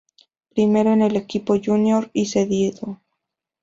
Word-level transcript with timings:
Primero, 0.55 0.93
en 0.93 1.03
el 1.03 1.15
equipo 1.15 1.57
junior 1.63 2.09
y 2.11 2.25
cedido. 2.25 2.99